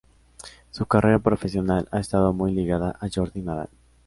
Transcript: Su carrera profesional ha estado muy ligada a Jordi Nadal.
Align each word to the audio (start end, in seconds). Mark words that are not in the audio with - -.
Su 0.71 0.87
carrera 0.87 1.19
profesional 1.19 1.87
ha 1.91 1.99
estado 1.99 2.33
muy 2.33 2.53
ligada 2.55 2.97
a 2.99 3.07
Jordi 3.07 3.43
Nadal. 3.43 3.69